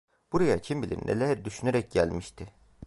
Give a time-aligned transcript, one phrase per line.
[0.31, 2.53] Buraya kim bilir neler düşünerek gelmişti?